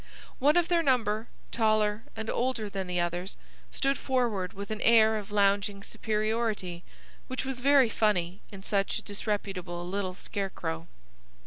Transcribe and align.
One 0.39 0.57
of 0.57 0.67
their 0.67 0.81
number, 0.81 1.27
taller 1.51 2.01
and 2.15 2.27
older 2.27 2.71
than 2.71 2.87
the 2.87 2.99
others, 2.99 3.37
stood 3.71 3.99
forward 3.99 4.51
with 4.53 4.71
an 4.71 4.81
air 4.81 5.15
of 5.15 5.31
lounging 5.31 5.83
superiority 5.83 6.83
which 7.27 7.45
was 7.45 7.59
very 7.59 7.87
funny 7.87 8.41
in 8.51 8.63
such 8.63 8.97
a 8.97 9.03
disreputable 9.03 9.87
little 9.87 10.15
scarecrow. 10.15 10.87